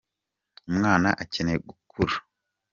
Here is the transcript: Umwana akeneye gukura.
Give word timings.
Umwana 0.69 1.09
akeneye 1.23 1.57
gukura. 1.67 2.15